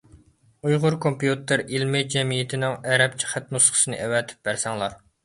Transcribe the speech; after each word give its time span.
ئۇيغۇر 0.69 0.95
كومپيۇتېر 1.03 1.61
ئىلمى 1.65 2.01
جەمئىيىتىنىڭ 2.13 2.79
ئەرەبچە 2.93 3.29
خەت 3.35 3.53
نۇسخىسىنى 3.57 4.01
ئەۋەتىپ 4.07 4.41
بەرسەڭلار. 4.51 4.99